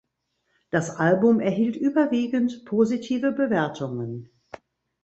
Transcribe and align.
Das 0.71 0.89
Album 0.97 1.39
erhielt 1.39 1.75
überwiegend 1.75 2.65
positive 2.65 3.31
Bewertungen. 3.33 4.31